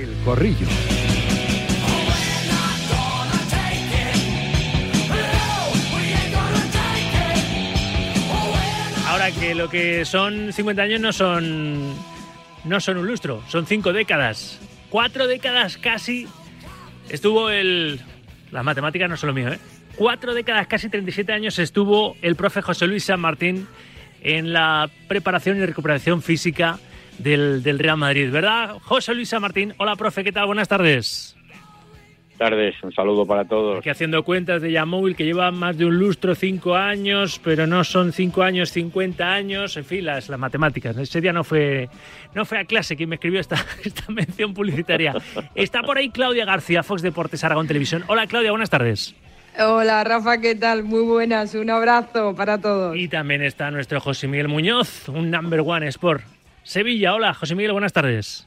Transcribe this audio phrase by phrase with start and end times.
[0.00, 0.66] El Corrillo.
[9.06, 11.94] Ahora que lo que son 50 años no son
[12.64, 14.58] no son un lustro, son cinco décadas.
[14.88, 16.26] Cuatro décadas casi
[17.10, 18.00] estuvo el...
[18.52, 19.58] Las matemáticas no son lo mío, ¿eh?
[19.96, 23.68] Cuatro décadas, casi 37 años estuvo el profe José Luis San Martín
[24.22, 26.78] en la preparación y recuperación física
[27.22, 28.76] del, del Real Madrid, ¿verdad?
[28.82, 30.46] José Luis San Martín, hola profe, ¿qué tal?
[30.46, 31.36] Buenas tardes
[32.40, 33.84] tardes, un saludo para todos.
[33.84, 37.84] Que haciendo cuentas de Yamóvil que lleva más de un lustro, cinco años, pero no
[37.84, 40.96] son cinco años, cincuenta años, en fin, las, las matemáticas.
[40.96, 41.90] Ese día no fue,
[42.34, 45.14] no fue a clase quien me escribió esta, esta mención publicitaria.
[45.54, 48.04] Está por ahí Claudia García, Fox Deportes, Aragón Televisión.
[48.06, 49.14] Hola Claudia, buenas tardes.
[49.58, 50.82] Hola Rafa, ¿qué tal?
[50.82, 52.96] Muy buenas, un abrazo para todos.
[52.96, 56.22] Y también está nuestro José Miguel Muñoz, un number one sport.
[56.62, 58.46] Sevilla, hola José Miguel, buenas tardes.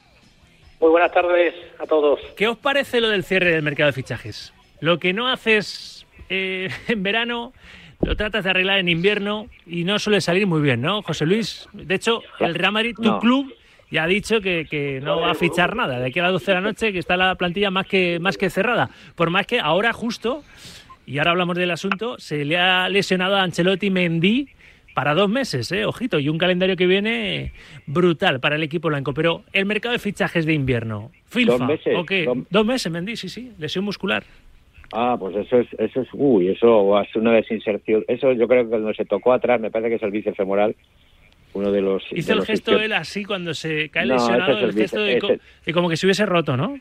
[0.80, 2.20] Muy buenas tardes a todos.
[2.36, 4.52] ¿Qué os parece lo del cierre del mercado de fichajes?
[4.80, 7.52] Lo que no haces eh, en verano,
[8.02, 11.68] lo tratas de arreglar en invierno y no suele salir muy bien, ¿no, José Luis?
[11.72, 13.20] De hecho, el Real Madrid, tu No.
[13.20, 13.54] club,
[13.90, 15.98] ya ha dicho que, que no va a fichar nada.
[15.98, 18.36] De aquí a las 12 de la noche, que está la plantilla más que, más
[18.36, 18.90] que cerrada.
[19.14, 20.42] Por más que ahora justo,
[21.06, 24.48] y ahora hablamos del asunto, se le ha lesionado a Ancelotti Mendy
[24.94, 25.84] para dos meses, ¿eh?
[25.84, 27.52] ojito, y un calendario que viene
[27.86, 29.12] brutal para el equipo blanco.
[29.12, 32.24] Pero el mercado de fichajes de invierno, ¿Filfa Dos meses, o qué?
[32.24, 34.22] dos- Dos meses, Mendy, sí, sí, lesión muscular.
[34.92, 38.04] Ah, pues eso es, eso es, uy, eso es una desinserción.
[38.06, 40.76] Eso yo creo que cuando se tocó atrás, me parece que es el bicefemoral,
[41.54, 42.04] uno de los.
[42.12, 44.74] Hizo de el gesto isquios- él así cuando se cae No, lesionado, es el el
[44.76, 45.34] gesto de, co-
[45.72, 46.76] como que se hubiese roto, ¿no?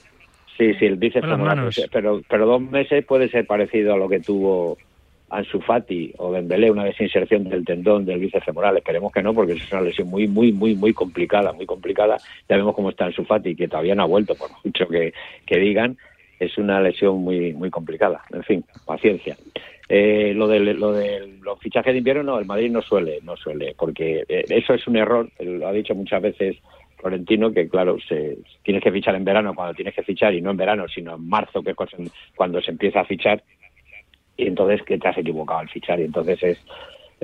[0.58, 1.55] Sí, sí, el bicefemoral.
[1.58, 1.81] manos.
[1.92, 4.77] Pero, pero dos meses puede ser parecido a lo que tuvo
[5.30, 8.78] Ansu Fati o Dembélé, una desinserción del tendón del bíceps femoral.
[8.78, 12.18] Esperemos que no, porque es una lesión muy, muy, muy, muy complicada, muy complicada.
[12.48, 15.14] Ya vemos cómo está Ansu Fati, que todavía no ha vuelto, por mucho que,
[15.46, 15.98] que digan.
[16.40, 18.22] Es una lesión muy, muy complicada.
[18.32, 19.38] En fin, paciencia.
[19.90, 23.36] Eh, lo de lo de los fichajes de invierno, no, el Madrid no suele, no
[23.36, 25.30] suele, porque eh, eso es un error.
[25.39, 26.58] Lo ha dicho muchas veces
[26.98, 30.52] Florentino, que claro, se, tienes que fichar en verano cuando tienes que fichar, y no
[30.52, 33.44] en verano, sino en marzo, que es cuando- cuando se empieza a fichar
[34.38, 36.58] y entonces que te has equivocado al fichar y entonces es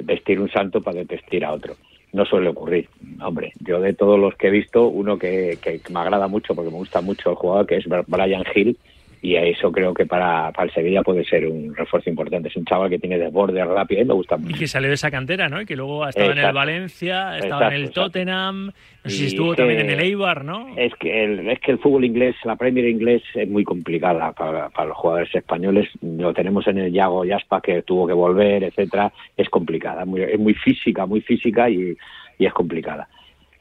[0.03, 1.75] vestir un santo para desvestir a otro.
[2.11, 2.89] No suele ocurrir.
[3.21, 6.71] Hombre, yo de todos los que he visto, uno que, que me agrada mucho porque
[6.71, 8.77] me gusta mucho el jugador, que es Brian Hill,
[9.21, 12.47] y eso creo que para, para el Sevilla puede ser un refuerzo importante.
[12.47, 14.57] Es un chaval que tiene desborde rápido y me gusta Y mucho.
[14.59, 15.61] que salió de esa cantera, ¿no?
[15.61, 16.53] Y que luego ha estado en el.
[16.53, 18.01] Valencia, ha estado en el Exacto.
[18.03, 18.73] Tottenham, no
[19.09, 20.69] sé si Y estuvo también en el Eibar, ¿no?
[20.77, 24.69] Es que el, es que el fútbol inglés, la Premier inglés es muy complicada para,
[24.69, 25.89] para los jugadores españoles.
[26.01, 29.11] Lo tenemos en el Yago Yaspa que tuvo que volver, etcétera.
[29.35, 31.95] Es complicada, muy, es muy física, muy física y,
[32.37, 33.07] y es complicada.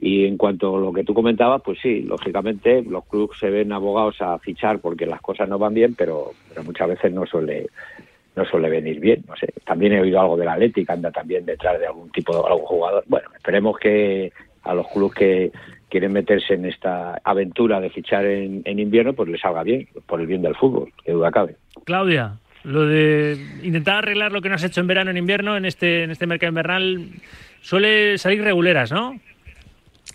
[0.00, 3.72] Y en cuanto a lo que tú comentabas, pues sí, lógicamente los clubes se ven
[3.72, 7.66] abogados a fichar porque las cosas no van bien, pero, pero muchas veces no suele
[8.36, 9.24] no suele venir bien.
[9.26, 9.52] No sé.
[9.64, 13.04] También he oído algo del Atlético, anda también detrás de algún tipo de algún jugador.
[13.08, 14.32] Bueno, esperemos que
[14.62, 15.52] a los clubes que
[15.88, 20.20] quieren meterse en esta aventura de fichar en, en invierno, pues les salga bien, por
[20.20, 21.56] el bien del fútbol, que duda cabe.
[21.84, 22.34] Claudia,
[22.64, 26.04] lo de intentar arreglar lo que no has hecho en verano, en invierno, en este,
[26.04, 27.08] en este mercado invernal,
[27.60, 29.18] suele salir reguleras, ¿no?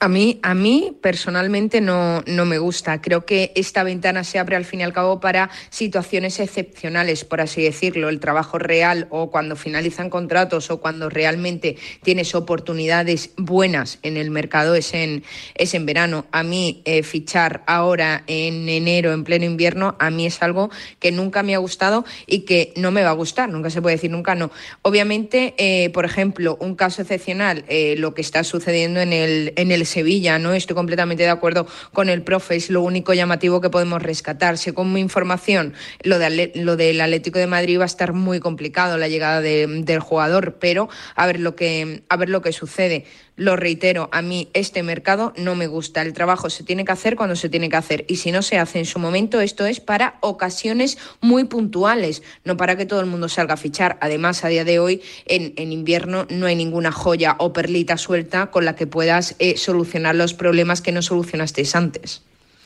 [0.04, 3.02] A mí, a mí personalmente no, no me gusta.
[3.02, 7.40] Creo que esta ventana se abre al fin y al cabo para situaciones excepcionales, por
[7.40, 8.10] así decirlo.
[8.10, 14.30] El trabajo real o cuando finalizan contratos o cuando realmente tienes oportunidades buenas en el
[14.30, 15.24] mercado es en,
[15.56, 16.26] es en verano.
[16.34, 21.14] A mí eh, fichar ahora en enero, en pleno invierno, a mí es algo que
[21.14, 23.48] nunca me ha gustado y que no me va a gustar.
[23.48, 24.52] Nunca se puede decir nunca no.
[24.82, 29.72] Obviamente, eh, por ejemplo, un caso excepcional, eh, lo que está sucediendo en el, en
[29.72, 30.54] el Sevilla, ¿no?
[30.54, 34.58] Estoy completamente de acuerdo con el profe, es lo único llamativo que podemos rescatar.
[34.58, 35.74] Según mi información,
[36.04, 39.68] lo, de, lo del Atlético de Madrid va a estar muy complicado la llegada de-
[39.84, 43.06] del jugador, pero a ver lo que, a ver lo que sucede.
[43.36, 46.04] Lo reitero, a mí este mercado no me gusta.
[46.04, 48.06] El trabajo se tiene que hacer cuando se tiene que hacer.
[48.08, 52.58] Y si no se hace en su momento, esto es para ocasiones muy puntuales, no
[52.58, 53.98] para que todo el mundo salga a fichar.
[54.02, 58.52] Además, a día de hoy, en, en invierno, no hay ninguna joya o perlita suelta
[58.52, 62.22] con la que puedas eh, solucionar los problemas que no solucionasteis antes.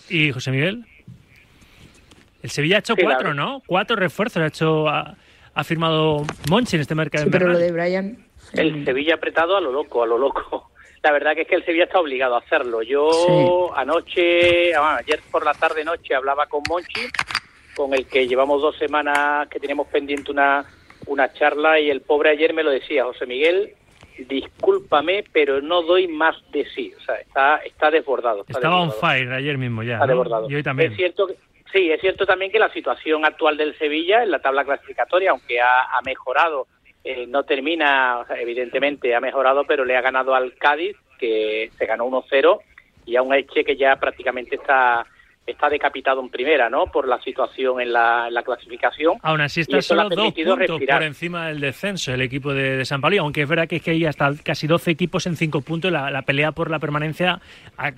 [0.10, 0.86] ¿Y José Miguel?
[2.44, 3.34] El Sevilla ha hecho Sí, cuatro.
[3.34, 3.64] ¿no?
[3.66, 5.16] Cuatro refuerzos ha hecho, ha,
[5.54, 8.27] ha firmado Monchi en este mercado Sí, pero lo de Brian.
[8.54, 10.72] El Sevilla apretado a lo loco, a lo loco.
[11.04, 12.82] La verdad que es que el Sevilla está obligado a hacerlo.
[12.82, 13.74] Yo Sí.
[13.76, 17.02] anoche, ah, ayer por la tarde noche hablaba con Monchi,
[17.76, 20.66] con el que llevamos dos semanas que tenemos pendiente una,
[21.06, 23.74] una charla y el pobre ayer me lo decía, José Miguel,
[24.18, 26.94] discúlpame, pero no doy más de sí.
[26.98, 28.46] O sea, está, está desbordado.
[28.48, 29.94] Estaba on fire ayer mismo ya.
[29.96, 30.50] Está desbordado.
[30.50, 30.92] Y hoy también.
[30.92, 31.36] Es cierto que,
[31.72, 35.60] sí, es cierto también que la situación actual del Sevilla en la tabla clasificatoria, aunque
[35.62, 36.68] ha, ha mejorado,
[37.10, 42.06] eh, no termina, evidentemente ha mejorado, pero le ha ganado al Cádiz, que se ganó
[42.06, 42.60] 1-0,
[43.06, 45.06] y a un Eche que ya prácticamente está
[45.48, 46.88] está decapitado en primera, ¿no?
[46.88, 49.18] Por la situación en la, clasificación.
[49.24, 53.22] Aún así está solo dos puntos por encima del descenso el equipo de, San Pablo,
[53.22, 55.92] aunque es verdad que es que hay hasta casi 12 equipos en cinco puntos.
[55.92, 57.40] La, pelea por la permanencia,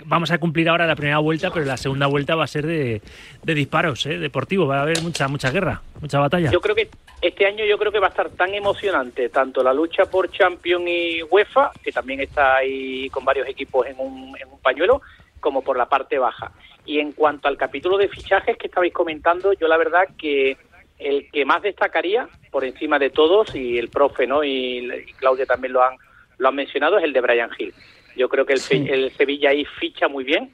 [0.06, 3.02] vamos a cumplir ahora la primera vuelta, pero la segunda vuelta va a ser de,
[3.42, 4.18] disparos, ¿eh?
[4.18, 4.66] deportivo.
[4.66, 6.50] Va a haber mucha mucha guerra, mucha batalla.
[6.50, 6.88] Yo creo que
[7.20, 10.84] este año yo creo que va a estar tan emocionante tanto la lucha por Champions
[10.86, 15.02] y UEFA, que también está ahí con varios equipos en un, en un pañuelo,
[15.40, 16.52] como por la parte baja.
[16.86, 20.56] Y en cuanto al capítulo de fichajes que estabais comentando, yo la verdad que
[20.98, 24.44] el que más destacaría por encima de todos, y el profe ¿no?
[24.44, 24.88] y,
[25.18, 25.96] Claudia también lo han,
[26.38, 27.74] lo han mencionado, es el de Brian Hill.
[28.16, 30.52] Yo creo que el, el Sevilla ahí ficha muy bien.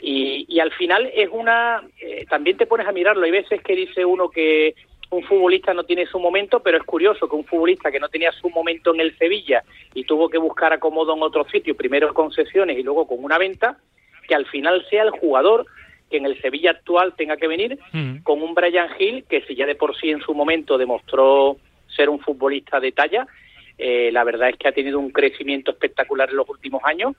[0.00, 1.82] Y, y al final es una.
[2.00, 3.24] Eh, también te pones a mirarlo.
[3.24, 4.74] Hay veces que dice uno que
[5.12, 8.32] un futbolista no tiene su momento, pero es curioso que un futbolista que no tenía
[8.32, 9.62] su momento en el Sevilla
[9.94, 13.38] y tuvo que buscar acomodo en otro sitio, primero con sesiones y luego con una
[13.38, 13.76] venta,
[14.26, 15.66] que al final sea el jugador
[16.10, 18.18] que en el Sevilla actual tenga que venir mm.
[18.22, 21.56] con un Brian Hill que si ya de por sí en su momento demostró
[21.88, 23.26] ser un futbolista de talla,
[23.78, 27.14] eh, la verdad es que ha tenido un crecimiento espectacular en los últimos años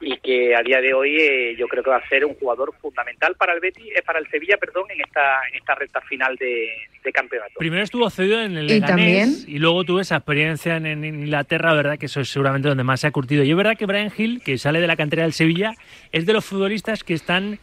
[0.00, 2.74] y que a día de hoy eh, yo creo que va a ser un jugador
[2.80, 6.36] fundamental para el Betis, eh, para el Sevilla, perdón, en esta en esta recta final
[6.36, 6.68] de,
[7.12, 7.52] campeonato.
[7.58, 12.06] Primero estuvo cedido en el Leganés ¿Y, luego tuvo esa experiencia en, Inglaterra, verdad que
[12.06, 13.44] eso es seguramente donde más se ha curtido.
[13.44, 15.74] Y es verdad que Brian Hill, que sale de la cantera del Sevilla,
[16.10, 17.60] es de los futbolistas que están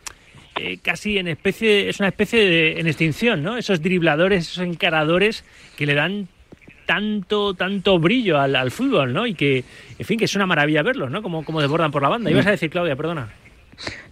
[0.56, 3.58] eh, casi en especie, es una especie de en extinción, ¿no?
[3.58, 5.44] Esos dribladores, esos encaradores
[5.78, 6.30] que le dan
[6.86, 9.26] tanto, tanto brillo al, fútbol, ¿no?
[9.26, 9.64] Y que,
[9.98, 11.22] en fin, que es una maravilla verlos, ¿no?
[11.22, 12.32] Como, como desbordan por la banda.
[12.32, 13.30] Ibas a decir, Claudia, perdona.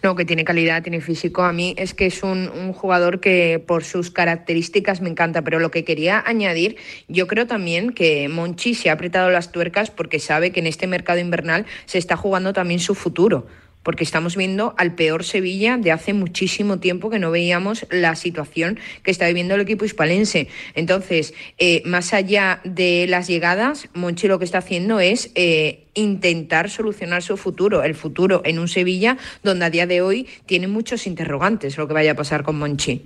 [0.01, 1.43] No, que tiene calidad, tiene físico.
[1.43, 5.59] A mí es que es un, un, jugador que por sus características me encanta, pero
[5.59, 6.77] lo que quería añadir,
[7.07, 10.87] yo creo también que Monchi se ha apretado las tuercas porque sabe que en este
[10.87, 13.45] mercado invernal se está jugando también su futuro
[13.83, 18.79] porque estamos viendo al peor Sevilla de hace muchísimo tiempo que no veíamos la situación
[19.03, 20.47] que está viviendo el equipo hispalense.
[20.75, 26.69] Entonces, eh, más allá de las llegadas, Monchi lo que está haciendo es eh, intentar
[26.69, 31.07] solucionar su futuro, el futuro en un Sevilla donde a día de hoy tiene muchos
[31.07, 33.03] interrogantes lo que vaya a pasar con Monchi.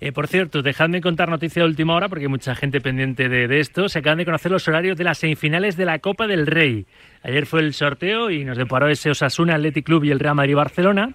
[0.00, 3.60] Eh, por cierto, dejadme contar noticia de última hora porque hay mucha gente pendiente de,
[3.60, 3.88] esto.
[3.88, 6.86] Se acaban de conocer los horarios de las semifinales de la Copa del Rey.
[7.22, 10.54] Ayer fue el sorteo y nos deparó ese Osasuna Athletic Club y el Real Madrid
[10.54, 11.14] Barcelona.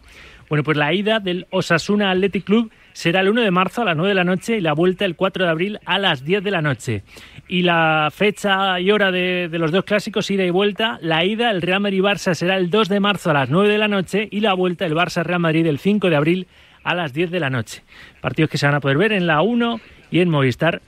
[0.50, 3.96] Bueno, pues la ida del Osasuna Athletic Club será el 1 de marzo a las
[3.96, 6.52] 9 de la noche y la vuelta el 4 de abril a las 10 de
[6.52, 7.04] la noche.
[7.48, 11.62] Y la fecha y hora de, los dos clásicos, ida y vuelta, la ida, el
[11.62, 14.54] Real Madrid-Barça será el 2 de marzo a las 9 de la noche y la
[14.54, 16.48] vuelta, el Barça-Real Madrid, el 5 de abril
[16.84, 17.84] a las 10 de la noche.
[18.22, 19.80] Partidos que se van a poder ver en la 1
[20.12, 20.82] y en Movistar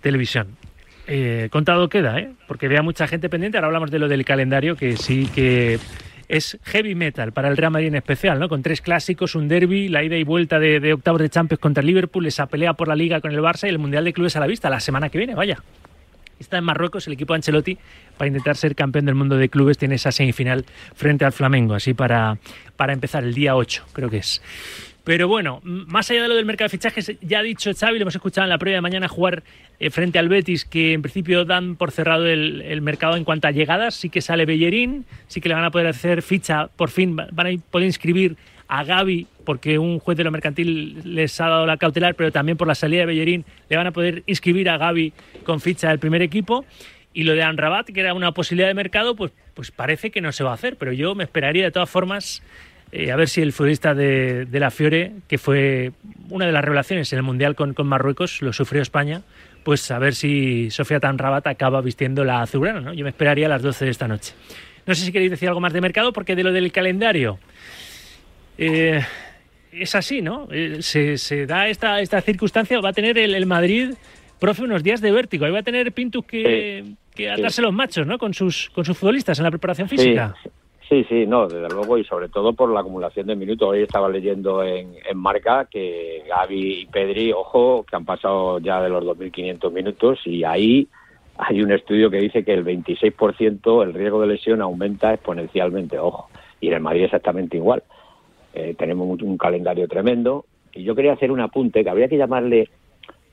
[0.00, 0.56] Televisión.
[1.06, 2.32] Eh, contado queda, ¿eh?
[2.46, 3.56] porque vea mucha gente pendiente.
[3.56, 5.78] Ahora hablamos de lo del calendario, que sí que
[6.28, 8.48] es heavy metal para el Real Madrid en especial, ¿no?
[8.48, 11.80] Con tres clásicos, un derby, la ida y vuelta de, de octavos de Champions contra
[11.80, 14.36] el Liverpool, esa pelea por la Liga con el Barça y el Mundial de Clubes
[14.36, 15.62] a la vista la semana que viene, vaya.
[16.38, 17.78] Está en Marruecos el equipo Ancelotti
[18.16, 19.76] para intentar ser campeón del mundo de clubes.
[19.76, 20.64] Tiene esa semifinal
[20.94, 22.38] frente al Flamengo, así para,
[22.76, 24.40] para empezar el día 8, creo que es.
[25.08, 28.02] Pero bueno, más allá de lo del mercado de fichajes, ya ha dicho Xavi, lo
[28.02, 29.42] hemos escuchado en la prueba de mañana jugar
[29.80, 33.50] eh, frente al Betis, que en principio dan por cerrado el, mercado en cuanto a
[33.50, 33.94] llegadas.
[33.94, 37.46] Sí que sale Bellerín, sí que le van a poder hacer ficha, por fin van
[37.46, 38.36] a poder inscribir
[38.68, 42.58] a Gaby, porque un juez de lo mercantil les ha dado la cautelar, pero también
[42.58, 46.00] por la salida de Bellerín le van a poder inscribir a Gaby con ficha del
[46.00, 46.66] primer equipo.
[47.14, 50.32] Y lo de Anrabat, que era una posibilidad de mercado, pues, pues parece que no
[50.32, 52.42] se va a hacer, pero yo me esperaría de todas formas
[52.90, 55.92] eh, a ver si el futbolista de, la Fiore, que fue
[56.30, 59.22] una de las revelaciones en el Mundial con, Marruecos, lo sufrió España,
[59.64, 62.94] pues a ver si Sofía Tanrabat acaba vistiendo la azulgrana, ¿no?
[62.94, 64.34] Yo me esperaría a las 12 de esta noche.
[64.86, 67.38] No sé si queréis decir algo más de mercado, porque de lo del calendario...
[68.56, 69.00] Eh,
[69.70, 70.48] es así, ¿no?
[70.50, 73.90] Eh, se, da esta, esta circunstancia, va a tener el, Madrid,
[74.40, 75.44] profe, unos días de vértigo.
[75.44, 78.18] Ahí va a tener Pintus que, que atarse los machos, ¿no?
[78.18, 80.34] Con sus, con sus futbolistas en la preparación física.
[80.42, 80.50] Sí,
[80.88, 83.68] sí, no, desde luego y sobre todo por la acumulación de minutos.
[83.68, 88.80] Hoy estaba leyendo en, en Marca que Gaby y Pedri, ojo, que han pasado ya
[88.80, 90.88] de los 2.500 minutos y ahí
[91.36, 96.30] hay un estudio que dice que el 26% el riesgo de lesión aumenta exponencialmente, ojo,
[96.60, 97.82] y en el Madrid exactamente igual.
[98.54, 102.70] Eh, tenemos un calendario tremendo y yo quería hacer un apunte que habría que llamarle,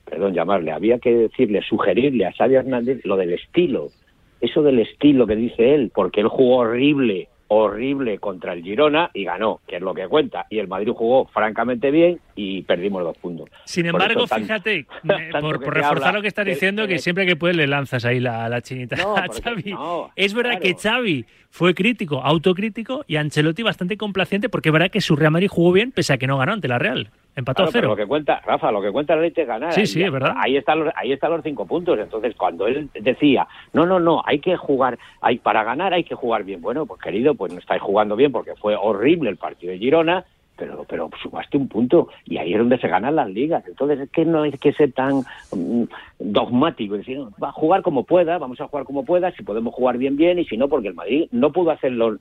[0.04, 3.88] perdón, llamarle, había que decirle, sugerirle a Xavi Hernández lo del estilo
[4.40, 9.24] eso del estilo que dice él, porque él jugó horrible horrible contra el Girona y
[9.24, 10.46] ganó, que es lo que cuenta.
[10.50, 13.48] Y el Madrid jugó francamente bien y perdimos dos puntos.
[13.64, 14.86] Sin embargo, fíjate,
[15.40, 18.60] por, reforzar lo que estás diciendo, que siempre que puedes le lanzas ahí la, la
[18.60, 19.74] chinita a Xavi.
[20.16, 25.00] es verdad que Xavi fue crítico, autocrítico y Ancelotti bastante complaciente porque es verdad que
[25.00, 27.10] su Real Madrid jugó bien pese a que no ganó ante la Real.
[27.36, 27.88] Empató a cero.
[27.88, 29.70] lo que cuenta, Rafa, lo que cuenta la ley es ganar.
[29.74, 30.32] Sí, sí, es verdad.
[30.38, 31.98] Ahí están, los, ahí están los cinco puntos.
[31.98, 36.14] Entonces, cuando él decía, no, no, no, hay que jugar, hay para ganar hay que
[36.14, 36.62] jugar bien.
[36.62, 40.24] Bueno, pues querido, pues no estáis jugando bien porque fue horrible el partido de Girona,
[40.56, 43.62] pero, pero sumaste un punto y ahí es donde se ganan las ligas.
[43.68, 45.16] Entonces, es que no hay que ser tan
[45.52, 45.84] mm,
[46.18, 49.98] dogmático, decir, va a jugar como pueda, vamos a jugar como pueda, si podemos jugar
[49.98, 52.16] bien, bien, y si no, porque el Madrid no pudo hacerlo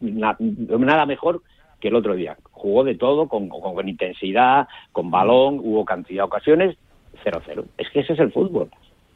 [0.00, 1.42] nada mejor
[1.82, 2.36] que el otro día.
[2.52, 6.76] Jugó de todo, con, con, intensidad, con balón, hubo cantidad de ocasiones,
[7.24, 7.64] 0-0.
[7.76, 8.70] Es que ese es el fútbol.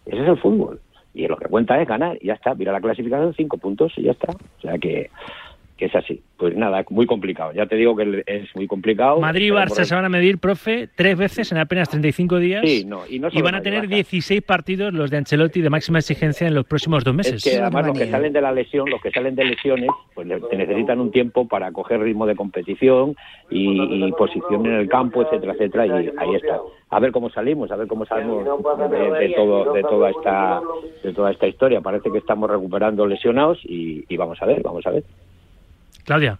[0.05, 0.81] Ese es el fútbol.
[1.15, 2.55] Y lo que cuenta es ganar, y ya está.
[2.55, 4.33] Mira la clasificación, cinco puntos y ya está.
[4.33, 5.11] O sea que
[5.77, 6.23] que es así.
[6.39, 7.53] Pues nada, muy complicado.
[7.53, 9.21] Ya te digo que es muy complicado.
[9.21, 12.63] Madrid y Barça se van a medir, profe, tres veces en apenas 35 días.
[12.65, 15.99] Sí, no, y, no y van a tener 16 partidos los de Ancelotti de máxima
[15.99, 17.35] exigencia en los próximos dos meses.
[17.35, 20.27] Es que además los que salen de la lesión, los que salen de lesiones, pues
[20.27, 23.15] necesitan un tiempo para coger ritmo de competición
[23.51, 26.59] y, posición en el campo, etcétera, etcétera, y ahí está.
[26.89, 30.61] A ver cómo salimos, a ver cómo salimos de, todo, de toda esta,
[31.03, 31.81] de toda esta historia.
[31.81, 35.05] Parece que estamos recuperando lesionados y, y vamos a ver, vamos a ver.
[36.07, 36.39] Claudia.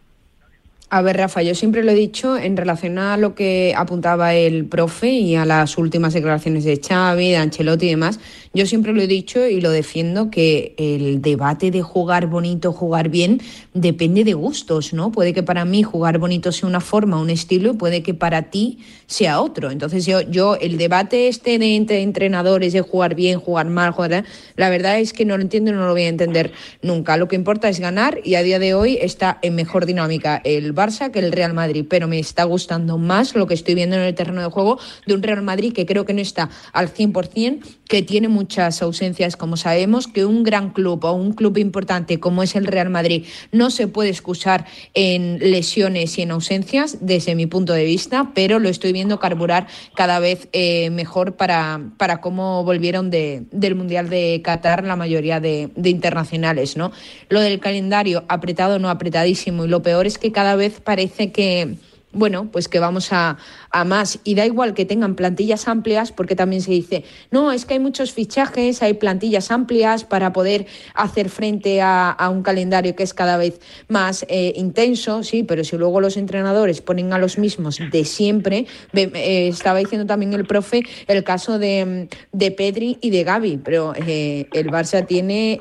[0.89, 4.67] A ver, Rafa, yo siempre lo he dicho en relación a lo que apuntaba el
[4.67, 8.21] profe y a las últimas declaraciones de Xavi, de Ancelotti y demás.
[8.55, 13.09] Yo siempre lo he dicho y lo defiendo que el debate de jugar bonito, jugar
[13.09, 13.41] bien,
[13.75, 15.11] depende de gustos, ¿no?
[15.11, 18.43] Puede que para mí jugar bonito sea una forma, un estilo, y puede que para
[18.51, 19.73] ti sea otro.
[19.73, 24.25] Entonces yo, yo el debate este de entre entrenadores de jugar bien, jugar mal, jugar,
[24.55, 27.17] la verdad es que no lo entiendo y no lo voy a entender nunca.
[27.17, 30.76] Lo que importa es ganar y a día de hoy está en mejor dinámica el
[30.77, 34.03] Barça que el Real Madrid, pero me está gustando más lo que estoy viendo en
[34.03, 37.61] el terreno de juego de un Real Madrid que creo que no está al 100%,
[37.89, 42.43] que tiene muchas ausencias, como sabemos, que un gran club o un club importante como
[42.43, 47.47] es el Real Madrid no se puede excusar en lesiones y en ausencias, desde mi
[47.47, 52.65] punto de vista, pero lo estoy viendo carburar cada vez eh, mejor para, para cómo
[52.65, 56.77] volvieron de, del Mundial de Qatar la mayoría de, de internacionales.
[56.77, 56.93] ¿no?
[57.29, 61.77] Lo del calendario apretado, no apretadísimo, y lo peor es que cada vez parece que
[62.17, 63.37] bueno, pues que vamos a,
[63.71, 64.19] a, más.
[64.25, 67.81] Y da igual que tengan plantillas amplias, porque también se dice, no, es que hay
[67.81, 73.37] muchos fichajes, hay plantillas amplias para poder hacer frente a, un calendario que es cada
[73.37, 78.05] vez más eh, intenso, sí, pero si luego los entrenadores ponen a los mismos de
[78.05, 83.59] siempre, eh, estaba diciendo también el profe el caso de, de Pedri y de Gaby,
[83.59, 85.61] pero eh, el Barça tiene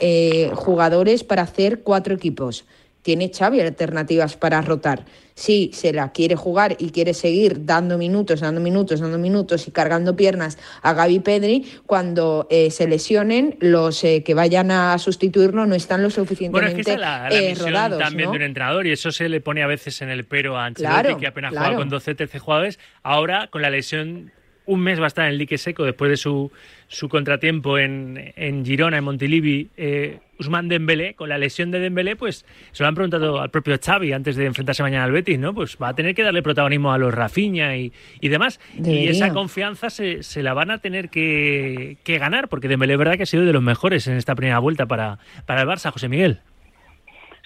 [0.56, 2.66] jugadores para hacer cuatro equipos
[3.06, 5.06] tiene Xavi alternativas para rotar.
[5.36, 9.72] Si se la quiere jugar y quiere seguir dando minutos, dando minutos, dando minutos y
[9.72, 15.68] cargando piernas a Gaby Pedri, cuando eh, se lesionen, los eh, que vayan a sustituirlo
[15.68, 18.00] no están lo suficientemente bueno, es que la, la eh, rodados.
[18.00, 20.66] También de un entrenador y eso se le pone a veces en el pero a
[20.66, 22.80] Ancelotti, que apenas juega con 12 13 jugadores.
[23.04, 24.32] Ahora, con la lesión
[24.66, 26.52] un mes va a estar en el dique seco después de su,
[26.88, 32.16] su contratiempo en, en Girona, en Montilivi, eh, Usman Dembélé, con la lesión de Dembélé,
[32.16, 35.54] pues se lo han preguntado al propio Xavi antes de enfrentarse mañana al Betis, ¿no?
[35.54, 38.60] Pues va a tener que darle protagonismo a los Rafinha y, y demás.
[38.84, 43.00] Y esa confianza se, se, la van a tener que, que ganar, porque Dembélé es
[43.00, 45.92] verdad que ha sido de los mejores en esta primera vuelta para, para el Barça,
[45.92, 46.40] José Miguel.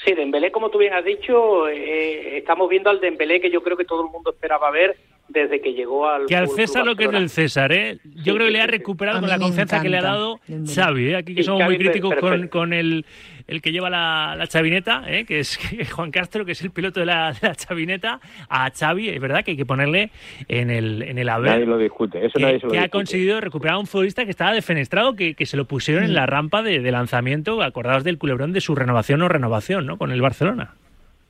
[0.05, 3.75] Sí, Dembélé, como tú bien has dicho, eh, estamos viendo al Dembélé que yo creo
[3.75, 4.95] que todo el mundo esperaba ver
[5.29, 6.25] desde que llegó al.
[6.25, 7.99] Que al César lo que es del César, ¿eh?
[8.23, 11.15] Yo creo que le ha recuperado con la confianza que le ha dado Xavi, ¿eh?
[11.15, 13.05] Aquí que somos muy críticos con, con el,
[13.47, 15.25] el, que lleva la, la chavineta, ¿eh?
[15.25, 15.59] que es
[15.91, 18.19] Juan Castro, que es el piloto de la, chavineta,
[18.49, 20.11] a Xavi, es verdad que hay que ponerle
[20.47, 21.51] en el, en el haber.
[21.51, 24.25] Nadie lo discute, eso que, nadie se lo que ha conseguido recuperar a un futbolista
[24.25, 26.29] que estaba defenestrado, que, que se lo pusieron en la mm.
[26.29, 29.97] rampa de, de lanzamiento, acordados del culebrón de su renovación o renovación, ¿no?
[29.97, 30.73] Con el Barcelona.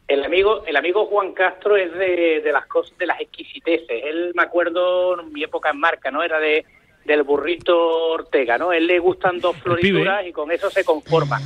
[0.10, 4.04] El amigo, el amigo Juan Castro es de, de las cosas, de las exquisiteces.
[4.04, 6.24] Él me acuerdo en mi época en marca, ¿no?
[6.24, 6.66] Era de
[7.06, 7.76] del burrito
[8.12, 8.72] Ortega, ¿no?
[8.72, 11.40] Él le gustan dos florituras y con eso se conforma.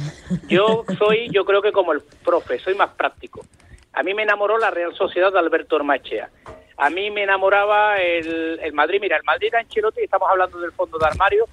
[0.47, 3.45] Yo soy, yo creo que como el profe, soy más práctico.
[3.93, 6.29] A mí me enamoró la Real Sociedad de Alberto Ormachea.
[6.75, 8.99] A mí me enamoraba el, el Madrid.
[8.99, 11.45] Mira, el Madrid era Ancelotti, estamos hablando del fondo de armario.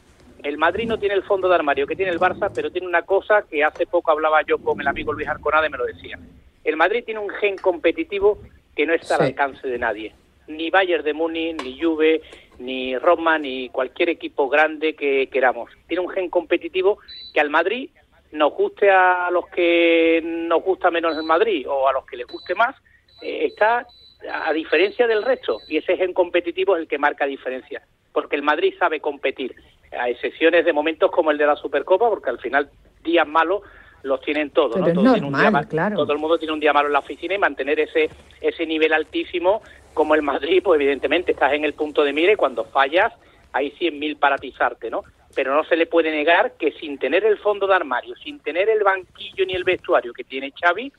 [0.43, 3.03] El Madrid no tiene el fondo de armario que tiene el Barça, pero tiene una
[3.03, 6.19] cosa que hace poco hablaba yo con el amigo Luis Arconada y me lo decía.
[6.65, 8.39] El Madrid tiene un gen competitivo
[8.77, 10.15] que no está al alcance de nadie.
[10.47, 12.23] Ni Bayern de Múnich, ni Juve,
[12.59, 15.71] ni Roma, ni cualquier equipo grande que queramos.
[15.87, 16.99] Tiene un gen competitivo
[17.33, 17.91] que al Madrid
[18.33, 22.27] nos guste a los que nos gusta menos el Madrid o a los que les
[22.27, 22.77] guste más,
[23.23, 23.87] eh, está
[24.33, 28.43] a diferencia del resto y ese gen competitivo es el que marca diferencia, porque el
[28.43, 29.55] Madrid sabe competir,
[29.93, 32.71] a excepciones de momentos como el de la Supercopa, porque al final
[33.03, 33.63] días malos
[34.03, 34.93] los tienen todos, ¿no?
[34.93, 35.15] Todo,
[35.95, 38.93] todo el mundo tiene un día malo en la oficina y mantener ese ese nivel
[38.93, 39.63] altísimo
[39.95, 43.13] como el Madrid, pues evidentemente estás en el punto de mira y cuando fallas
[43.53, 45.03] hay 100.000 para atizarte, ¿no?
[45.35, 48.69] Pero no se le puede negar que sin tener el fondo de armario, sin tener
[48.69, 50.93] el banquillo ni el vestuario que tiene Xavi,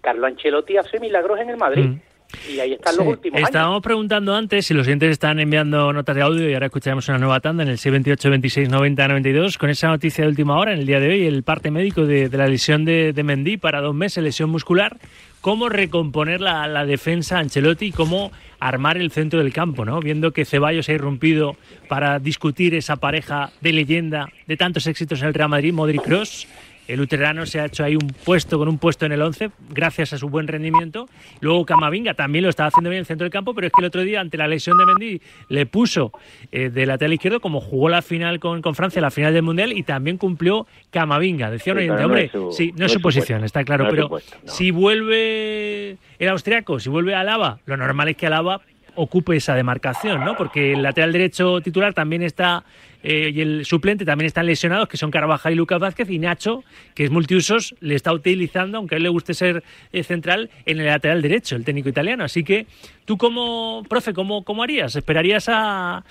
[0.00, 1.86] Carlo Ancelotti hace milagros en el Madrid.
[1.86, 2.00] Mm.
[2.48, 6.22] Y ahí están los últimos Estábamos preguntando antes si los siguientes están enviando notas de
[6.22, 9.88] audio y ahora escucharemos una nueva tanda en el 628 26 90 92 con esa
[9.88, 12.84] noticia de última hora en el día de hoy, el parte médico de, la lesión
[12.84, 14.98] de, de Mendy para dos meses, lesión muscular.
[15.40, 19.98] ¿Cómo recomponer la, la defensa Ancelotti y cómo armar el centro del campo, ¿no?
[19.98, 21.56] Viendo que Ceballos ha irrumpido
[21.88, 26.46] para discutir esa pareja de leyenda de tantos éxitos en el Real Madrid, Modric Cross
[26.88, 30.12] el luterano se ha hecho ahí un puesto con un puesto en el 11 gracias
[30.12, 31.08] a su buen rendimiento.
[31.40, 33.80] Luego Camavinga también lo estaba haciendo bien en el centro del campo, pero es que
[33.80, 36.12] el otro día ante la lesión de Mendy le puso
[36.50, 39.72] eh, de lateral izquierdo como jugó la final con, con, Francia, la final del Mundial
[39.72, 41.50] y también cumplió Camavinga.
[41.50, 44.10] Decía un oyente, hombre, sí, no, es su posición, está claro, pero
[44.44, 48.60] si vuelve el austriaco, si vuelve a Alaba, lo normal es que Alaba
[48.94, 50.36] ocupe esa demarcación, ¿no?
[50.36, 52.64] Porque el lateral derecho titular también está
[53.02, 56.62] eh, y el suplente también están lesionados, que son Carvajal y Lucas Vázquez, y Nacho,
[56.94, 60.80] que es multiusos, le está utilizando, aunque a él le guste ser eh, central, en
[60.80, 62.24] el lateral derecho, el técnico italiano.
[62.24, 62.66] Así que
[63.04, 64.94] tú como, profe, ¿cómo, cómo harías?
[64.94, 66.04] ¿Esperarías a,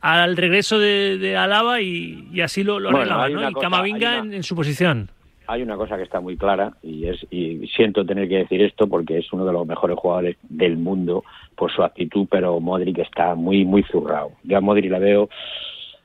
[0.00, 3.50] al regreso de, Alaba y, así lo, lo ¿no?
[3.50, 5.10] Y Camavinga en, su posición
[5.46, 8.86] hay una cosa que está muy clara y es y siento tener que decir esto
[8.86, 11.24] porque es uno de los mejores jugadores del mundo
[11.56, 14.32] por su actitud, pero Modric está muy muy zurrado.
[14.44, 15.28] Yo a Modric la veo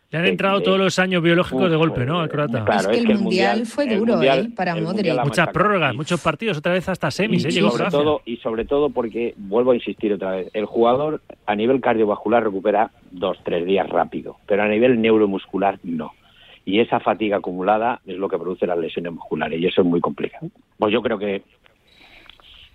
[0.09, 2.21] le han entrado todos los años biológicos de golpe, ¿no?
[2.21, 2.63] Al croata.
[2.63, 4.49] Claro, es que, el, mundial, fue duro, ¿eh?
[4.55, 5.21] Para Modric.
[5.21, 7.51] Muchas prórrogas, muchos partidos, otra vez hasta semis, y, ¿eh?
[7.51, 11.55] Llegó sobre todo, y sobre todo porque, vuelvo a insistir otra vez, el jugador a
[11.55, 16.13] nivel cardiovascular recupera dos, tres días rápido, pero a nivel neuromuscular no.
[16.67, 20.01] Y esa fatiga acumulada es lo que produce las lesiones musculares y eso es muy
[20.01, 20.49] complicado.
[20.77, 21.43] Pues yo creo que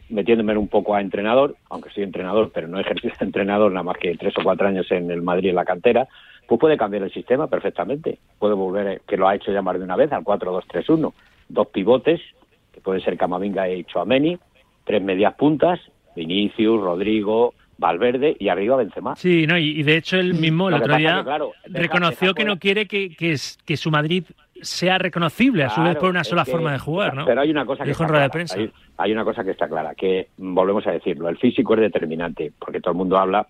[0.08, 3.98] metiéndome un poco a entrenador, aunque soy entrenador, pero no he de entrenador nada más
[3.98, 6.08] que tres o cuatro años en el Madrid en la cantera,
[6.48, 8.18] pues puede cambiar el sistema perfectamente.
[8.38, 11.12] Puede volver, que lo ha hecho más de una vez, al 4-2-3-1.
[11.50, 12.22] Dos pivotes,
[12.72, 14.38] que pueden ser Camavinga y Chouameni,
[14.84, 15.78] tres medias puntas,
[16.16, 17.52] Vinicius, Rodrigo,
[17.82, 19.16] Valverde y arriba Benzema.
[19.16, 21.24] Sí, no, y, de hecho él mismo el otro día
[21.66, 24.24] reconoció que no quiere que, que, que, su Madrid
[24.60, 27.26] sea reconocible a su vez por una sola forma de jugar, ¿no?
[27.26, 28.30] Pero hay una cosa que está clara,
[28.98, 32.80] hay, una cosa que está clara, que volvemos a decirlo, el físico es determinante, porque
[32.80, 33.46] todo el mundo habla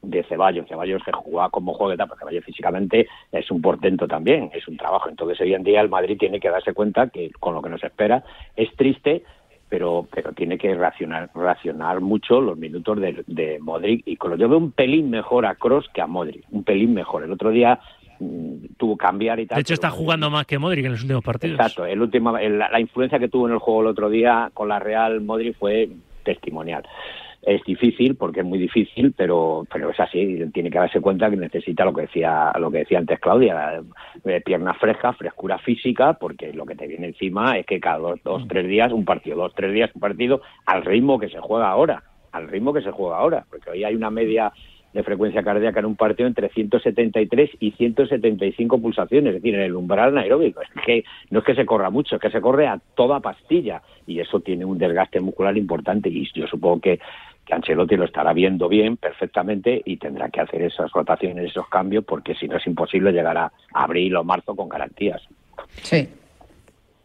[0.00, 0.68] de Ceballos.
[0.68, 5.08] Ceballos que juega como juega, pero Ceballos físicamente es un portento también, es un trabajo.
[5.08, 7.82] Entonces hoy en día el Madrid tiene que darse cuenta que con lo que nos
[7.82, 8.22] espera
[8.54, 9.24] es triste,
[9.68, 14.36] pero pero tiene que racionar, racionar mucho los minutos de, de Modric y con lo
[14.36, 17.24] yo veo un pelín mejor a Cross que a Modric, un pelín mejor.
[17.24, 17.80] El otro día
[18.20, 19.56] mm, tuvo que cambiar y tal.
[19.56, 21.58] De hecho, está jugando más que Modric en los últimos partidos.
[21.58, 21.84] Exacto.
[21.84, 25.20] El último, la influencia que tuvo en el juego el otro día con la Real
[25.20, 25.88] Modric fue
[26.24, 26.84] testimonial.
[27.48, 30.38] Es difícil porque es muy difícil, pero pero es así.
[30.52, 33.80] Tiene que darse cuenta que necesita lo que decía lo que decía antes Claudia,
[34.26, 38.20] eh, piernas frescas, frescura física, porque lo que te viene encima es que cada dos,
[38.22, 41.70] dos tres días un partido, dos tres días un partido al ritmo que se juega
[41.70, 44.52] ahora, al ritmo que se juega ahora, porque hoy hay una media
[44.92, 49.76] de frecuencia cardíaca en un partido entre 173 y 175 pulsaciones, es decir, en el
[49.76, 50.62] umbral anaeróbico.
[50.62, 53.82] Es que no es que se corra mucho, es que se corre a toda pastilla
[54.06, 57.00] y eso tiene un desgaste muscular importante y yo supongo que,
[57.48, 62.04] que Ancelotti lo estará viendo bien, perfectamente y tendrá que hacer esas rotaciones, esos cambios,
[62.04, 65.22] porque si no es imposible llegar a abril o marzo con garantías.
[65.82, 66.06] Sí.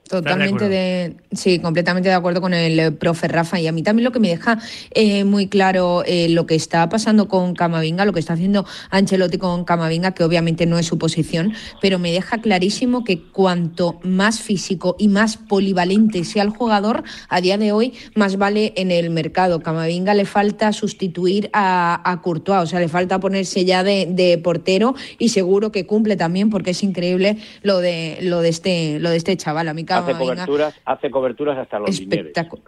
[0.09, 4.03] Totalmente de, sí, completamente de acuerdo con el eh, profe Rafa y a mí también
[4.03, 4.59] lo que me deja
[4.91, 9.37] eh, muy claro eh, lo que está pasando con Camavinga, lo que está haciendo Ancelotti
[9.37, 14.41] con Camavinga, que obviamente no es su posición, pero me deja clarísimo que cuanto más
[14.41, 19.09] físico y más polivalente sea el jugador a día de hoy, más vale en el
[19.09, 19.61] mercado.
[19.61, 24.37] Camavinga le falta sustituir a, a Courtois, o sea, le falta ponerse ya de, de,
[24.37, 29.09] portero y seguro que cumple también porque es increíble lo de lo de este lo
[29.09, 29.69] de este chaval.
[29.69, 31.99] A mí hace coberturas, hace coberturas hasta los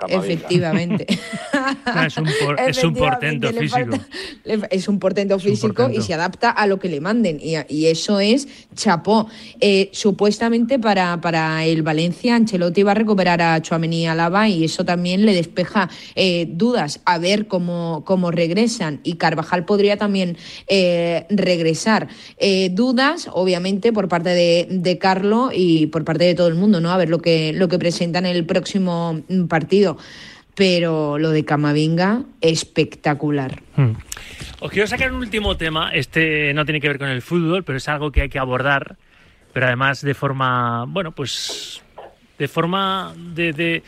[0.08, 1.06] Efectivamente.
[2.08, 3.98] es, un es, un portento físico.
[4.44, 7.40] es un portento físico y se adapta a lo que le manden.
[7.42, 9.28] Y, eso es chapó.
[9.60, 14.66] Eh, supuestamente para, para el Valencia, Ancelotti va a recuperar a Chuamení y Alaba y
[14.66, 17.02] eso también le despeja eh, dudas.
[17.06, 19.00] A ver cómo, cómo regresan.
[19.04, 22.08] Y Carvajal podría también eh, regresar.
[22.72, 26.92] dudas, obviamente, por parte de, de Carlo y por parte de todo el mundo, ¿no?
[26.92, 29.98] A ver lo que, lo que presentan en el próximo partido
[30.56, 33.62] pero lo de Camavinga, espectacular.
[33.76, 33.92] Hmm.
[34.62, 37.78] Os quiero sacar un último tema, este no tiene que ver con el fútbol, pero
[37.78, 38.96] es algo que hay que abordar,
[39.52, 41.84] pero además de forma, bueno, pues
[42.40, 43.82] de forma de,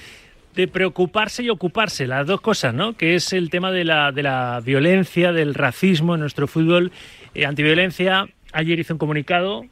[0.53, 2.97] de, preocuparse y ocuparse, las dos cosas, ¿no?
[2.97, 6.91] Que es el tema de la, de la violencia, del racismo en nuestro fútbol,
[7.33, 8.27] eh, antiviolencia.
[8.51, 9.63] Ayer hizo un comunicado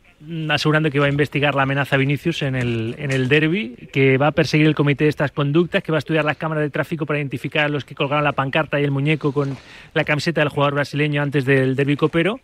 [0.49, 4.17] asegurando que va a investigar la amenaza a Vinicius en el, en el derby, que
[4.17, 6.69] va a perseguir el comité de estas conductas, que va a estudiar las cámaras de
[6.69, 9.57] tráfico para identificar a los que colgaron la pancarta y el muñeco con
[9.93, 12.39] la camiseta del jugador brasileño antes del derby copero.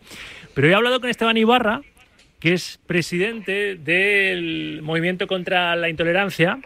[0.54, 1.82] Pero he hablado con Esteban Ibarra,
[2.40, 6.60] que es presidente del Movimiento contra la Intolerancia,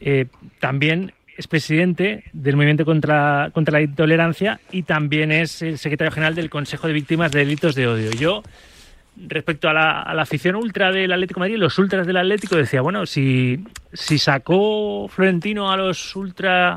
[0.00, 0.26] eh,
[0.60, 6.34] también es presidente del Movimiento contra, contra la Intolerancia y también es el secretario general
[6.34, 8.10] del Consejo de Víctimas de Delitos de Odio.
[8.12, 8.42] Yo
[9.16, 13.06] respecto a la, afición ultra del Atlético de Madrid, los ultras del Atlético, decía, bueno,
[13.06, 16.76] si, si sacó Florentino a los ultra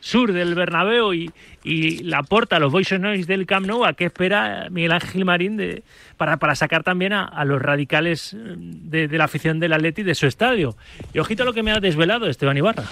[0.00, 1.30] sur del Bernabéu y,
[1.62, 5.24] y la porta a los Boys Noise del Camp Nou, ¿a qué espera Miguel Ángel
[5.24, 5.82] Marín de,
[6.16, 10.76] para, sacar también a, los radicales de, la afición del Atlético de su estadio?
[11.12, 12.84] Y ojito a lo que me ha desvelado Esteban Ibarra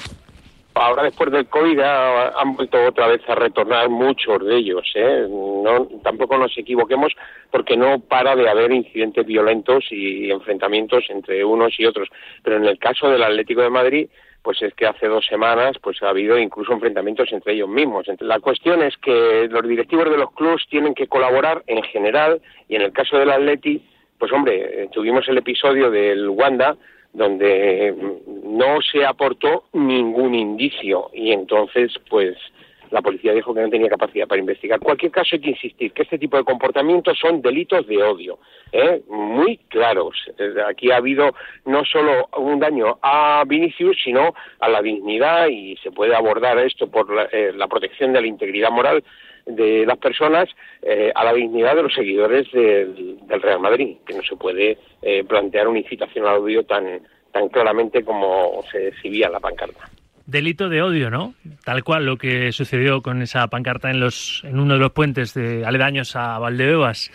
[0.81, 4.91] ahora después del COVID han vuelto otra vez a retornar muchos de ellos.
[4.95, 5.27] ¿eh?
[5.29, 7.13] No, tampoco nos equivoquemos
[7.51, 12.09] porque no para de haber incidentes violentos y enfrentamientos entre unos y otros.
[12.43, 14.09] Pero en el caso del Atlético de Madrid,
[14.43, 18.07] pues es que hace dos semanas pues ha habido incluso enfrentamientos entre ellos mismos.
[18.21, 22.77] La cuestión es que los directivos de los clubes tienen que colaborar en general y
[22.77, 23.83] en el caso del Atleti,
[24.19, 26.77] pues hombre, eh, tuvimos el episodio del Wanda
[27.13, 27.95] donde
[28.45, 32.37] no se aportó ningún indicio y entonces pues
[32.91, 34.81] la policía dijo que no tenía capacidad para investigar.
[34.81, 38.39] Cualquier caso hay que insistir que este tipo de comportamientos son delitos de odio,
[38.73, 39.03] ¿eh?
[39.09, 40.17] muy claros.
[40.67, 41.35] Aquí ha habido
[41.67, 46.89] no solo un daño a Vinicius, sino a la dignidad y se puede abordar esto
[46.89, 49.05] por la, eh, protección de la integridad moral
[49.49, 50.49] de las personas
[50.83, 55.25] eh, a la dignidad de los seguidores del, Real Madrid, que no se puede eh,
[55.25, 57.01] plantear una incitación al odio tan,
[57.33, 59.89] tan claramente como se exhibía en la pancarta.
[60.27, 61.35] Delito de odio, ¿no?
[61.65, 65.33] Tal cual lo que sucedió con esa pancarta en, los, en uno de los puentes
[65.33, 67.11] de aledaños a Valdebebas.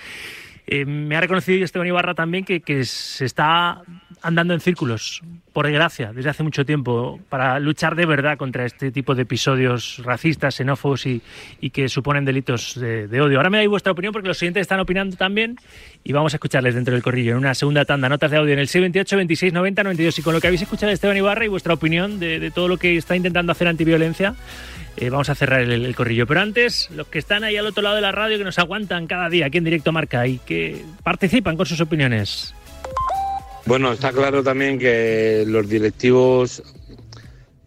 [0.65, 3.83] Eh, me ha reconocido Esteban Ibarra también que, que se está
[4.23, 8.89] andando en círculos, por desgracia, desde hace mucho tiempo, para luchar de verdad contra este
[8.89, 11.21] tipo de episodios racistas, xenófobos y,
[11.71, 13.37] que suponen delitos de, odio.
[13.37, 15.57] Ahora me dais vuestra opinión porque los siguientes están opinando también
[16.03, 18.07] y vamos a escucharles dentro del corrillo en una segunda tanda.
[18.07, 20.19] Notas de audio en el 628 26 90 92.
[20.19, 22.77] Y con lo que habéis escuchado de Esteban Ibarra y vuestra opinión de, todo lo
[22.77, 24.35] que está intentando hacer antiviolencia,
[24.95, 26.25] eh, vamos a cerrar el, corrillo.
[26.27, 29.07] Pero antes, los que están ahí al otro lado de la radio, que nos aguantan
[29.07, 32.55] cada día aquí en Directo Marca y que participan con sus opiniones.
[33.65, 36.61] Bueno, está claro también que los directivos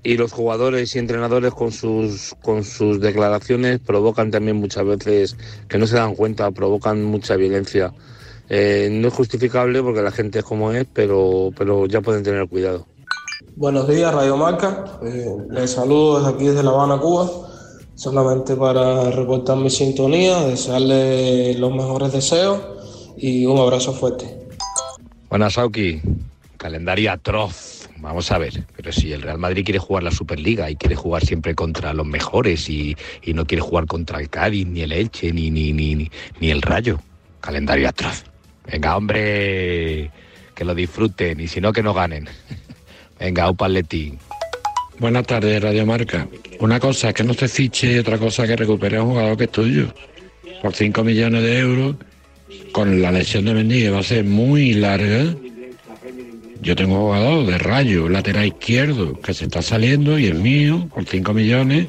[0.03, 5.37] y los jugadores y entrenadores con sus con sus declaraciones provocan también muchas veces
[5.69, 7.93] que no se dan cuenta, provocan mucha violencia.
[8.49, 12.47] Eh, no es justificable porque la gente es como es, pero pero ya pueden tener
[12.47, 12.87] cuidado.
[13.57, 14.99] Buenos días, Radio Marca.
[15.03, 17.31] Eh, les saludo desde aquí desde La Habana, Cuba.
[17.95, 22.61] Solamente para reportar mi sintonía, desearle los mejores deseos
[23.17, 24.36] y un abrazo fuerte.
[25.29, 26.01] Buenas, Sauki.
[26.57, 27.89] Calendario atroz.
[27.99, 31.25] Vamos a ver, pero si el Real Madrid quiere jugar la Superliga y quiere jugar
[31.25, 32.97] siempre contra los mejores y,
[33.35, 36.09] no quiere jugar contra el Cádiz, ni el Elche, ni, ni, ni,
[36.41, 37.01] ni el Rayo.
[37.41, 38.25] Calendario atroz.
[38.71, 40.11] Venga, hombre,
[40.55, 42.29] que lo disfruten y si no, que no ganen.
[43.19, 44.19] Venga, un paletín.
[45.01, 46.29] Buenas tardes, Radio Marca.
[46.61, 49.11] Una cosa es que no se fiche y otra cosa es que recupere a un
[49.11, 49.93] jugador que es tuyo.
[50.63, 51.97] Por 5 millones de euros
[52.73, 55.35] con la lesión de Mendy va a ser muy larga.
[56.63, 61.05] Yo tengo jugador de rayo, lateral izquierdo, que se está saliendo y es mío, por
[61.05, 61.89] 5 millones.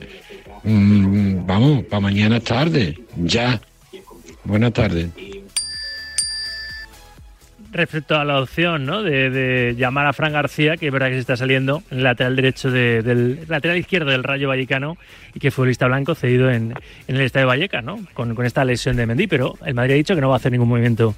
[0.64, 3.62] Mm, vamos, para mañana tarde, ya.
[4.44, 5.08] Buenas tardes
[7.78, 9.04] respecto a la opción ¿no?
[9.04, 12.36] de, llamar a Fran García, que es verdad que se está saliendo en el lateral
[12.36, 14.98] derecho del lateral izquierdo del Rayo Vallecano
[15.34, 16.74] y que fue lista blanco cedido en,
[17.08, 18.00] el Estadio Valleca, ¿no?
[18.14, 20.38] Con, con, esta lesión de Mendy, pero el Madrid ha dicho que no va a
[20.38, 21.16] hacer ningún movimiento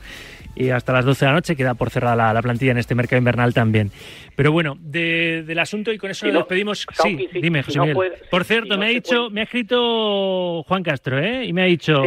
[0.56, 3.18] y hasta las 12 de la noche queda por cerrada la, plantilla en este mercado
[3.18, 3.92] invernal también.
[4.36, 6.88] Pero bueno, del asunto y con eso nos despedimos.
[7.04, 8.14] Sí, dime, José Miguel.
[8.30, 11.46] por cierto, me ha dicho, me ha escrito Juan Castro, ¿eh?
[11.46, 12.02] Y me ha dicho,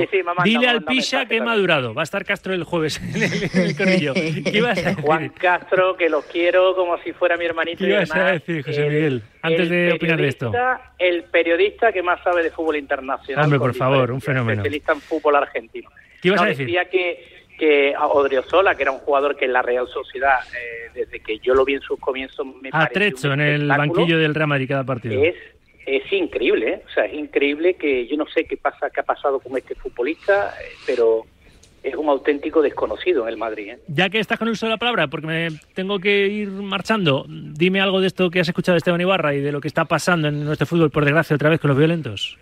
[0.44, 1.94] dile al Pisha que he madurado.
[1.94, 4.14] Va a estar Castro el jueves en el, corrillo.
[5.02, 7.78] Juan Castro, que lo quiero como si fuera mi hermanito.
[7.78, 9.22] ¿Qué ibas a decir, José Miguel?
[9.42, 10.52] Antes de opinar de esto.
[10.98, 13.44] El periodista que más sabe de fútbol internacional.
[13.44, 14.60] Hombre, por favor, un fenómeno.
[14.62, 15.90] Especialista en fútbol argentino.
[16.20, 16.66] ¿Qué ibas a decir?
[16.66, 17.31] Decía que
[17.62, 21.54] que Odriozola, que era un jugador que en la Real Sociedad, eh, desde que yo
[21.54, 25.22] lo vi en sus comienzos, me Atrecho en el banquillo del Real Madrid cada partido.
[25.22, 25.36] Es,
[25.86, 26.82] es increíble, ¿eh?
[26.84, 29.76] o sea, es increíble que yo no sé qué pasa, qué ha pasado con este
[29.76, 31.22] futbolista, eh, pero
[31.84, 33.74] es un auténtico desconocido en el Madrid.
[33.74, 33.78] ¿eh?
[33.86, 37.24] Ya que estás con el uso de la palabra, porque me tengo que ir marchando,
[37.28, 39.84] dime algo de esto que has escuchado de Esteban Ibarra y de lo que está
[39.84, 42.36] pasando en nuestro fútbol, por desgracia, otra vez con los violentos.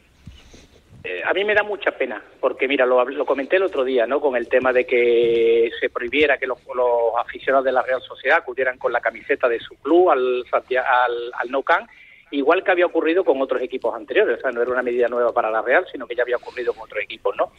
[1.03, 4.07] Eh, a mí me da mucha pena, porque mira, lo, lo, comenté el otro día,
[4.07, 4.21] ¿no?
[4.21, 8.39] Con el tema de que se prohibiera que los, los aficionados de la Real Sociedad
[8.39, 11.89] acudieran con la camiseta de su club al, al, al Nou Camp,
[12.33, 14.39] igual que había ocurrido con otros equipos anteriores.
[14.39, 16.75] O sea, no era una medida nueva para la Real, sino que ya había ocurrido
[16.75, 17.53] con otros equipos, ¿no?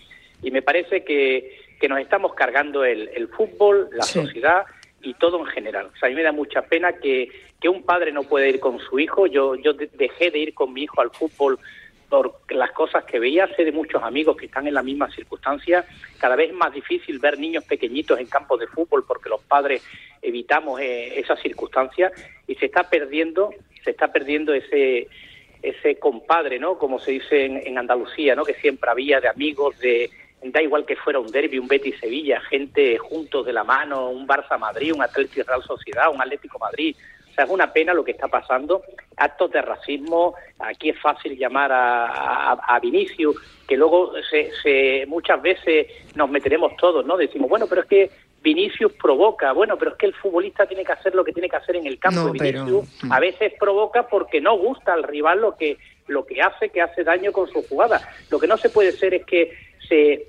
[0.44, 4.20] Y me parece que, que nos estamos cargando el, el fútbol, la sí.
[4.20, 4.66] sociedad
[5.02, 5.88] y todo en general.
[5.88, 8.60] O sea, a mí me da mucha pena que, que un padre no pueda ir
[8.60, 9.26] con su hijo.
[9.26, 11.58] Yo, yo dejé de ir con mi hijo al fútbol
[12.12, 15.86] por las cosas que veía, sé de muchos amigos que están en la misma circunstancia.
[16.20, 19.82] Cada vez es más difícil ver niños pequeñitos en campos de fútbol porque los padres
[20.22, 22.12] evitamos eh, esas circunstancias
[22.48, 25.08] y se está perdiendo, se está perdiendo ese
[25.62, 26.78] ese compadre, ¿no?
[26.78, 28.44] Como se dice en, Andalucía, ¿no?
[28.44, 30.10] Que siempre había de amigos, de
[30.44, 34.28] da igual que fuera un derby, un Betis Sevilla, gente juntos de la mano, un
[34.28, 36.96] Barça Madrid, un Atlético Real Sociedad, un Atlético Madrid,
[37.32, 38.84] o sea, es una pena lo que está pasando.
[39.16, 45.06] Actos de racismo, aquí es fácil llamar a, a, a Vinicius, que luego se, se,
[45.08, 47.16] muchas veces nos meteremos todos, ¿no?
[47.18, 50.92] Decimos, bueno, pero es que Vinicius provoca, bueno, pero es que el futbolista tiene que
[50.92, 52.22] hacer lo que tiene que hacer en el campo.
[52.22, 53.14] No, Vinicius pero...
[53.14, 57.04] a veces provoca porque no gusta al rival lo que, lo que hace, que hace
[57.04, 58.02] daño con su jugada.
[58.30, 59.54] Lo que no se puede ser es que
[59.88, 60.28] se,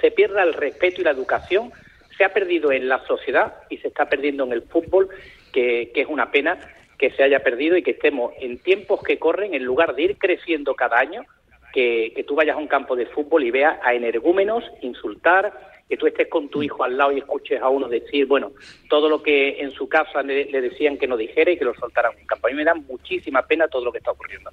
[0.00, 1.72] se pierda el respeto y la educación.
[2.16, 5.08] Se ha perdido en la sociedad y se está perdiendo en el fútbol
[5.52, 6.58] que, es una pena
[6.98, 10.18] que se haya perdido y que estemos en tiempos que corren, en lugar de ir
[10.18, 11.24] creciendo cada año,
[11.72, 15.52] que, que tú vayas a un campo de fútbol y veas a energúmenos insultar,
[15.88, 18.52] que tú estés con tu hijo al lado y escuches a uno decir, bueno,
[18.88, 21.74] todo lo que en su casa le, le decían que no dijera y que lo
[21.74, 22.46] soltaran en un campo.
[22.46, 24.50] A mí me da muchísima pena todo lo que está ocurriendo.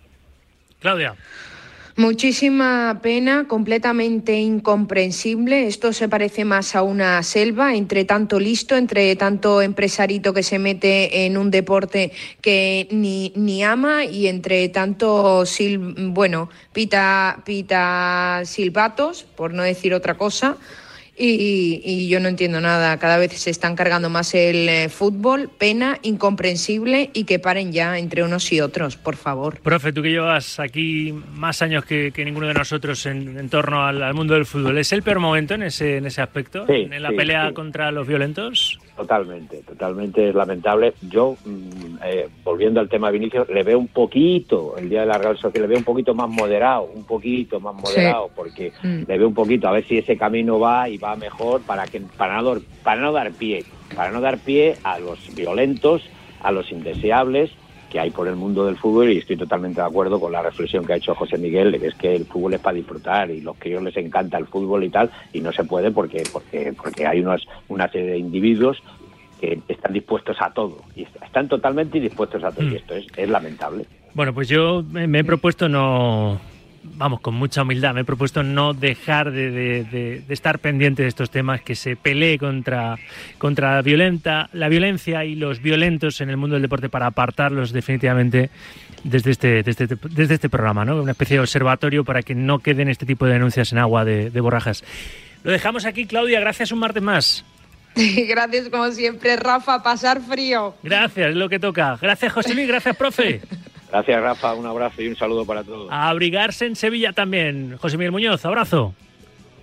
[0.79, 1.15] Claudia.
[1.99, 5.67] Muchísima pena, completamente incomprensible.
[5.67, 10.59] Esto se parece más a una selva, entre tanto listo, entre tanto empresarito que se
[10.59, 15.75] mete en un deporte que ni, ni ama y entre tanto, sil,
[16.13, 20.55] bueno, pita, pita silbatos, por no decir otra cosa.
[21.21, 22.97] Y, y, yo no entiendo nada.
[22.97, 25.49] Cada vez se están cargando más el eh, fútbol.
[25.57, 29.59] Pena, incomprensible y que paren ya entre unos y otros, por favor.
[29.59, 33.85] Profe, tú que llevas aquí más años que, que ninguno de nosotros en, en torno
[33.85, 36.65] al, al, mundo del fútbol, ¿es el peor momento en ese, en ese aspecto?
[36.65, 37.53] Sí, ¿En la sí, pelea sí.
[37.53, 38.79] contra los violentos?
[38.99, 40.93] Totalmente, totalmente es lamentable.
[41.03, 45.05] Yo, mm, eh, volviendo al tema de Vinicius, le veo un poquito, el día de
[45.05, 48.33] la Real Sociedad, le veo un poquito más moderado, un poquito más moderado, sí.
[48.35, 49.03] porque mm.
[49.07, 52.01] le veo un poquito, a ver si ese camino va y va mejor para que
[52.01, 53.63] para no, para no dar pie,
[53.95, 56.01] para no dar pie a los violentos,
[56.41, 57.51] a los indeseables
[57.89, 60.85] que hay por el mundo del fútbol y estoy totalmente de acuerdo con la reflexión
[60.85, 63.55] que ha hecho José Miguel, que es que el fútbol es para disfrutar y los
[63.61, 67.21] ellos les encanta el fútbol y tal, y no se puede porque porque porque hay
[67.21, 68.81] unos, una serie de individuos
[69.39, 72.73] que están dispuestos a todo y están totalmente dispuestos a todo mm.
[72.73, 73.85] y esto es, es lamentable.
[74.13, 76.39] Bueno, pues yo me he propuesto no
[76.83, 81.03] vamos, con mucha humildad, me he propuesto no dejar de, de, de, de, estar pendiente
[81.03, 82.97] de estos temas, que se pelee contra,
[83.37, 87.71] contra la, violenta, la violencia y los violentos en el mundo del deporte para apartarlos
[87.71, 88.49] definitivamente
[89.03, 91.01] desde este, desde, desde este programa, ¿no?
[91.01, 94.29] Una especie de observatorio para que no queden este tipo de denuncias en agua de,
[94.29, 94.83] de borrajas.
[95.43, 97.45] Lo dejamos aquí, Claudia, gracias un martes más.
[97.95, 100.75] Gracias, como siempre, Rafa, pasar frío.
[100.83, 101.97] Gracias, es lo que toca.
[102.01, 103.41] Gracias, José Luis, gracias, profe.
[103.91, 104.53] Gracias, Rafa.
[104.53, 105.91] Un abrazo y un saludo para todos.
[105.91, 107.77] A abrigarse en Sevilla también.
[107.77, 108.93] José Miguel Muñoz, abrazo.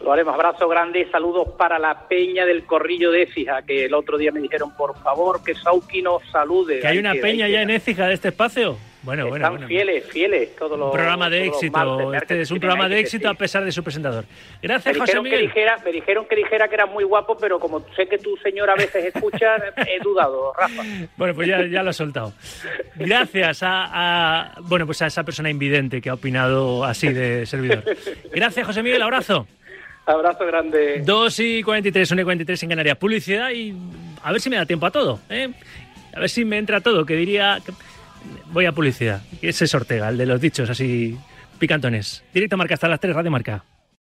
[0.03, 0.35] Lo haremos.
[0.35, 4.33] Abrazo grande y saludos para la peña del Corrillo de Écija, que el otro día
[4.33, 6.81] me dijeron, por favor, que Sauki nos salude.
[6.81, 8.77] ¿Que hay una hay peña que, ya en Écija de este espacio?
[9.07, 9.69] Bueno, Están bueno, bueno.
[9.69, 10.89] fieles, fieles todos los.
[10.89, 12.13] Un programa de éxito.
[12.13, 14.25] Este es un programa de éxito a pesar de su presentador.
[14.61, 15.43] Gracias, me José Miguel.
[15.43, 18.69] Dijera, me dijeron que dijera que era muy guapo, pero como sé que tu señor
[18.69, 20.83] a veces escucha, he dudado, Rafa.
[21.17, 22.33] Bueno, pues ya, ya lo he soltado.
[22.97, 27.85] Gracias a, a, bueno, pues a esa persona invidente que ha opinado así de servidor.
[28.33, 29.03] Gracias, José Miguel.
[29.03, 29.47] Abrazo.
[30.05, 31.03] Abrazo grande.
[31.05, 32.97] 2 y 43, 1 y 43 en Canarias.
[32.99, 33.73] Publicidad y
[34.25, 35.21] a ver si me da tiempo a todo.
[35.31, 35.49] ¿eh?
[36.13, 37.61] A ver si me entra todo, que diría...
[37.65, 37.73] Que
[38.53, 39.23] voy a publicidad.
[39.43, 41.17] Ese es Ortega, el de los dichos así
[41.59, 42.25] picantones.
[42.33, 43.65] Directo Marca hasta las 3, Radio Marca.